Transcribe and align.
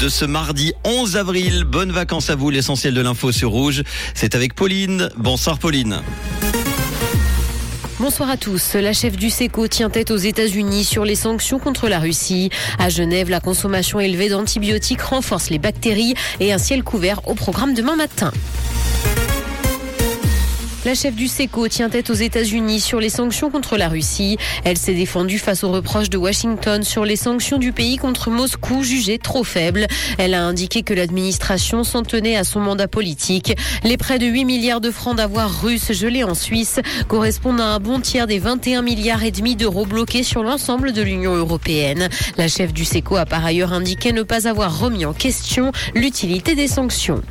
de 0.00 0.08
ce 0.08 0.24
mardi 0.24 0.72
11 0.84 1.16
avril. 1.16 1.64
Bonnes 1.64 1.92
vacances 1.92 2.30
à 2.30 2.34
vous, 2.34 2.50
l'essentiel 2.50 2.94
de 2.94 3.00
l'info 3.00 3.32
sur 3.32 3.50
Rouge. 3.50 3.82
C'est 4.14 4.34
avec 4.34 4.54
Pauline. 4.54 5.08
Bonsoir 5.16 5.58
Pauline. 5.58 6.00
Bonsoir 7.98 8.28
à 8.28 8.36
tous. 8.36 8.74
La 8.74 8.92
chef 8.92 9.16
du 9.16 9.30
SECO 9.30 9.68
tient 9.68 9.88
tête 9.88 10.10
aux 10.10 10.16
États-Unis 10.16 10.84
sur 10.84 11.04
les 11.04 11.14
sanctions 11.14 11.58
contre 11.58 11.88
la 11.88 11.98
Russie. 11.98 12.50
À 12.78 12.88
Genève, 12.88 13.30
la 13.30 13.40
consommation 13.40 13.98
élevée 14.00 14.28
d'antibiotiques 14.28 15.00
renforce 15.00 15.50
les 15.50 15.58
bactéries 15.58 16.14
et 16.40 16.52
un 16.52 16.58
ciel 16.58 16.82
couvert 16.82 17.26
au 17.26 17.34
programme 17.34 17.72
demain 17.72 17.96
matin. 17.96 18.32
La 20.86 20.94
chef 20.94 21.16
du 21.16 21.26
SECO 21.26 21.66
tient 21.66 21.90
tête 21.90 22.10
aux 22.10 22.14
États-Unis 22.14 22.78
sur 22.78 23.00
les 23.00 23.08
sanctions 23.08 23.50
contre 23.50 23.76
la 23.76 23.88
Russie. 23.88 24.36
Elle 24.62 24.76
s'est 24.76 24.94
défendue 24.94 25.40
face 25.40 25.64
aux 25.64 25.72
reproches 25.72 26.10
de 26.10 26.16
Washington 26.16 26.84
sur 26.84 27.04
les 27.04 27.16
sanctions 27.16 27.58
du 27.58 27.72
pays 27.72 27.96
contre 27.96 28.30
Moscou 28.30 28.84
jugées 28.84 29.18
trop 29.18 29.42
faibles. 29.42 29.88
Elle 30.16 30.32
a 30.32 30.44
indiqué 30.44 30.84
que 30.84 30.94
l'administration 30.94 31.82
s'en 31.82 32.04
tenait 32.04 32.36
à 32.36 32.44
son 32.44 32.60
mandat 32.60 32.86
politique. 32.86 33.56
Les 33.82 33.96
près 33.96 34.20
de 34.20 34.26
8 34.26 34.44
milliards 34.44 34.80
de 34.80 34.92
francs 34.92 35.16
d'avoir 35.16 35.60
russes 35.60 35.90
gelés 35.90 36.22
en 36.22 36.34
Suisse 36.34 36.78
correspondent 37.08 37.60
à 37.60 37.66
un 37.66 37.80
bon 37.80 37.98
tiers 37.98 38.28
des 38.28 38.38
21 38.38 38.82
milliards 38.82 39.24
et 39.24 39.32
demi 39.32 39.56
d'euros 39.56 39.86
bloqués 39.86 40.22
sur 40.22 40.44
l'ensemble 40.44 40.92
de 40.92 41.02
l'Union 41.02 41.34
européenne. 41.34 42.08
La 42.36 42.46
chef 42.46 42.72
du 42.72 42.84
SECO 42.84 43.16
a 43.16 43.26
par 43.26 43.44
ailleurs 43.44 43.72
indiqué 43.72 44.12
ne 44.12 44.22
pas 44.22 44.46
avoir 44.46 44.78
remis 44.78 45.04
en 45.04 45.14
question 45.14 45.72
l'utilité 45.96 46.54
des 46.54 46.68
sanctions. 46.68 47.22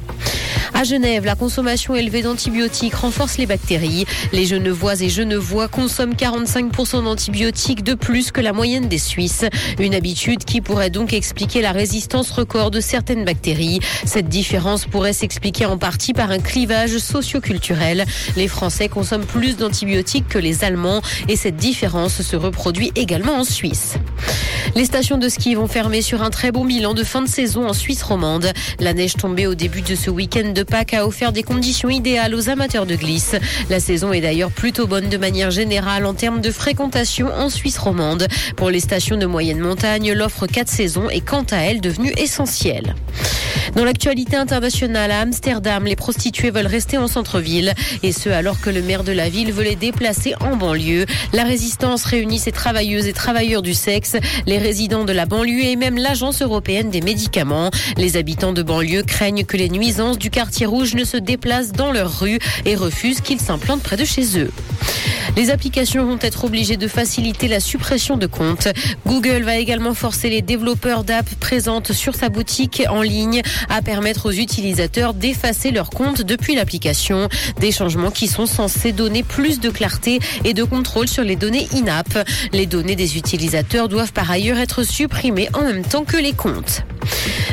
À 0.78 0.84
Genève, 0.84 1.24
la 1.24 1.36
consommation 1.36 1.96
élevée 1.96 2.22
d'antibiotiques 2.22 2.96
renforce 2.96 3.38
les 3.38 3.46
bactéries. 3.46 4.06
Les 4.34 4.46
Genevois 4.46 5.02
et 5.02 5.08
Genevois 5.08 5.70
consomment 5.70 6.16
45% 6.16 7.06
d'antibiotiques 7.06 7.82
de 7.82 7.94
plus 7.94 8.30
que 8.32 8.42
la 8.42 8.52
moyenne 8.52 8.90
des 8.90 8.98
Suisses. 8.98 9.46
Une 9.80 9.96
habitude 9.96 10.44
qui 10.44 10.60
pourrait 10.60 10.90
donc 10.90 11.14
expliquer 11.14 11.62
la 11.62 11.72
résistance 11.72 12.30
record 12.30 12.72
de 12.72 12.82
certaines 12.82 13.24
bactéries. 13.24 13.80
Cette 14.04 14.28
différence 14.28 14.86
pourrait 14.86 15.14
s'expliquer 15.14 15.66
en 15.66 15.78
partie 15.78 16.12
par 16.12 16.30
un 16.30 16.40
clivage 16.40 16.98
socioculturel. 16.98 18.04
Les 18.36 18.50
Français 18.50 18.89
consomment 18.89 19.26
plus 19.26 19.56
d'antibiotiques 19.56 20.28
que 20.28 20.39
les 20.39 20.66
Allemands 20.66 21.02
et 21.30 21.38
cette 21.38 21.56
différence 21.56 22.22
se 22.22 22.36
reproduit 22.36 22.92
également 22.95 23.38
en 23.38 23.45
Suisse. 23.45 23.95
Les 24.73 24.85
stations 24.85 25.17
de 25.17 25.30
ski 25.30 25.55
vont 25.55 25.67
fermer 25.67 26.02
sur 26.02 26.23
un 26.23 26.30
très 26.30 26.52
bon 26.52 26.66
bilan 26.66 26.94
de 26.94 27.03
fin 27.03 27.21
de 27.21 27.27
saison 27.27 27.67
en 27.67 27.73
Suisse 27.73 28.02
romande. 28.02 28.52
La 28.80 28.94
neige 28.94 29.13
tombée 29.13 29.47
au 29.47 29.55
début 29.55 29.81
de 29.81 29.95
ce 29.95 30.09
week-end 30.09 30.52
de 30.53 30.63
Pâques 30.63 30.94
a 30.94 31.05
offert 31.05 31.31
des 31.31 31.44
conditions 31.44 31.89
idéales 31.89 32.33
aux 32.33 32.49
amateurs 32.49 32.86
de 32.86 32.95
glisse. 32.95 33.36
La 33.69 33.80
saison 33.80 34.11
est 34.11 34.21
d'ailleurs 34.21 34.52
plutôt 34.52 34.88
bonne 34.88 35.09
de 35.09 35.17
manière 35.17 35.52
générale 35.52 36.05
en 36.05 36.13
termes 36.13 36.41
de 36.41 36.52
fréquentation 36.52 37.27
en 37.27 37.49
Suisse 37.49 37.77
romande. 37.77 38.27
Pour 38.58 38.69
les 38.69 38.80
stations 38.80 39.17
de 39.17 39.25
moyenne 39.25 39.59
montagne, 39.59 40.11
l'offre 40.13 40.47
4 40.47 40.67
saisons 40.67 41.09
est 41.09 41.21
quant 41.21 41.45
à 41.52 41.58
elle 41.58 41.81
devenue 41.81 42.13
essentielle. 42.17 42.95
Dans 43.75 43.83
l'actualité 43.83 44.38
internationale, 44.38 45.11
à 45.11 45.19
Amsterdam, 45.19 45.83
les 45.86 45.95
prostituées 45.97 46.52
veulent 46.52 46.66
rester 46.66 46.97
en 46.97 47.08
centre-ville. 47.08 47.73
Et 48.03 48.13
ce, 48.13 48.30
alors 48.30 48.61
que 48.61 48.69
le 48.69 48.81
maire 48.81 49.03
de 49.03 49.11
la 49.11 49.27
ville 49.27 49.52
veut 49.52 49.63
les 49.63 49.75
déplacer 49.75 50.33
en 50.39 50.55
banlieue. 50.55 51.05
La 51.33 51.43
résistance 51.43 52.05
réunit 52.05 52.39
ses 52.39 52.52
travailleuses 52.52 53.08
et 53.08 53.13
travailleurs 53.13 53.61
du 53.61 53.73
sexe, 53.73 54.16
résidents 54.58 55.06
de 55.06 55.14
la 55.14 55.25
banlieue 55.25 55.64
et 55.64 55.75
même 55.75 55.98
l'Agence 55.98 56.42
européenne 56.42 56.89
des 56.89 57.02
médicaments. 57.02 57.72
Les 57.98 58.17
habitants 58.17 58.53
de 58.53 58.64
banlieue 58.64 59.03
craignent 59.03 59.45
que 59.45 59.58
les 59.58 59.70
nuisances 59.70 60.17
du 60.17 60.30
quartier 60.30 60.66
rouge 60.66 60.95
ne 60.95 61.03
se 61.03 61.17
déplacent 61.17 61.72
dans 61.72 61.92
leurs 61.92 62.20
rues 62.20 62.39
et 62.66 62.76
refusent 62.76 63.22
qu'ils 63.22 63.39
s'implantent 63.39 63.83
près 63.83 63.98
de 63.98 64.06
chez 64.06 64.39
eux. 64.39 64.52
Les 65.38 65.50
applications 65.50 66.06
vont 66.06 66.20
être 66.22 66.45
obligées 66.45 66.78
de 66.78 66.88
faciliter 66.88 67.48
la 67.48 67.59
suppression 67.59 68.16
de 68.16 68.26
comptes. 68.26 68.70
Google 69.06 69.44
va 69.44 69.58
également 69.58 69.94
forcer 69.94 70.30
les 70.30 70.42
développeurs 70.42 71.04
d'apps 71.04 71.36
présentes 71.36 71.92
sur 71.92 72.16
sa 72.16 72.30
boutique 72.30 72.84
en 72.90 73.02
ligne 73.02 73.42
à 73.70 73.82
permettre 73.82 74.28
aux 74.28 74.32
utilisateurs 74.32 75.14
d'effacer 75.14 75.72
leurs 75.72 75.90
comptes 75.90 76.22
depuis 76.22 76.56
l'application. 76.56 77.28
Des 77.59 77.72
changements 77.72 78.12
qui 78.12 78.28
sont 78.28 78.45
censés 78.45 78.94
donner 78.94 79.23
plus 79.23 79.59
de 79.59 79.70
clarté 79.70 80.20
et 80.45 80.54
de 80.54 80.64
contrôle 80.64 81.08
sur 81.08 81.23
les 81.23 81.36
données 81.36 81.67
in-app. 81.73 82.28
Les 82.54 82.66
données 82.66 82.95
des 82.95 83.17
utilisateurs 83.17 83.89
doivent 83.89 84.14
par 84.14 84.32
ailleurs 84.32 84.60
être 84.60 84.83
supprimées 84.83 85.49
en 85.54 85.64
même 85.64 85.83
temps 85.83 86.05
que 86.05 86.17
les 86.17 86.33
comptes. 86.33 86.86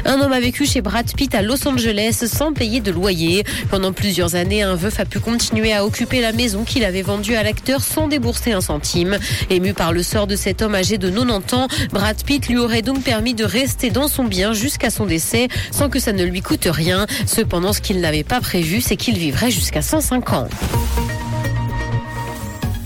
Un 0.05 0.21
homme 0.21 0.33
a 0.33 0.41
vécu 0.41 0.67
chez 0.67 0.81
Brad 0.81 1.11
Pitt 1.15 1.35
à 1.35 1.43
Los 1.43 1.67
Angeles 1.67 2.25
sans 2.27 2.53
payer 2.53 2.81
de 2.81 2.91
loyer. 2.91 3.45
Pendant 3.71 3.93
plusieurs 3.93 4.35
années, 4.35 4.63
un 4.63 4.75
veuf 4.75 5.01
a 5.01 5.05
pu 5.05 5.21
continuer 5.21 5.73
à 5.73 5.85
occuper 5.85 6.21
la 6.21 6.33
maison 6.33 6.65
qu'il 6.65 6.85
avait 6.85 7.03
vendue 7.03 7.35
à 7.35 7.43
l'acteur 7.43 7.83
sans 7.83 8.09
débourser 8.09 8.53
un 8.53 8.61
centime. 8.61 9.19
Ému 9.51 9.75
par 9.75 9.93
le 9.93 10.03
sort 10.03 10.27
de 10.27 10.37
cet 10.37 10.63
homme 10.63 10.75
âgé 10.75 10.99
de 10.99 11.09
90 11.09 11.55
ans, 11.55 11.69
Brad 11.93 12.23
Pitt 12.25 12.49
lui 12.49 12.59
aurait 12.59 12.83
donc 12.83 13.03
permis 13.03 13.35
de 13.35 13.45
rester 13.45 13.91
dans 13.91 14.09
son 14.09 14.25
bien 14.25 14.53
jusqu'à 14.53 14.91
son 14.91 15.07
décès 15.07 15.49
sans 15.71 15.89
que 15.89 15.99
ça 15.99 16.13
ne 16.13 16.25
lui 16.25 16.41
coûte 16.41 16.69
rien. 16.71 17.07
Cependant, 17.27 17.73
ce 17.73 17.81
qu'il 17.81 18.01
n'avait 18.01 18.25
pas 18.25 18.41
prévu, 18.41 18.81
c'est 18.81 18.97
qu'il 18.97 19.19
vivrait 19.19 19.51
jusqu'à 19.51 19.83
105 19.83 20.33
ans. 20.33 20.49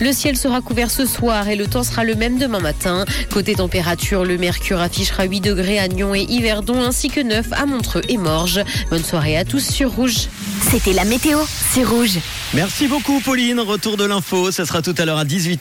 Le 0.00 0.12
ciel 0.12 0.36
sera 0.36 0.60
couvert 0.60 0.90
ce 0.90 1.06
soir 1.06 1.48
et 1.48 1.56
le 1.56 1.66
temps 1.66 1.82
sera 1.82 2.04
le 2.04 2.14
même 2.14 2.38
demain 2.38 2.60
matin. 2.60 3.04
Côté 3.32 3.54
température, 3.54 4.24
le 4.24 4.36
mercure 4.38 4.80
affichera 4.80 5.24
8 5.24 5.40
degrés 5.40 5.78
à 5.78 5.88
Nyon 5.88 6.14
et 6.14 6.22
Yverdon 6.28 6.82
ainsi 6.82 7.08
que 7.08 7.20
9 7.20 7.46
à 7.52 7.66
Montreux 7.66 8.02
et 8.08 8.18
Morges. 8.18 8.60
Bonne 8.90 9.04
soirée 9.04 9.36
à 9.36 9.44
tous 9.44 9.64
sur 9.64 9.92
Rouge. 9.92 10.28
C'était 10.70 10.92
la 10.92 11.04
météo, 11.04 11.38
c'est 11.72 11.84
Rouge. 11.84 12.18
Merci 12.54 12.88
beaucoup 12.88 13.20
Pauline. 13.20 13.60
Retour 13.60 13.96
de 13.96 14.04
l'info, 14.04 14.50
ça 14.50 14.66
sera 14.66 14.82
tout 14.82 14.94
à 14.98 15.04
l'heure 15.04 15.18
à 15.18 15.24
18h. 15.24 15.54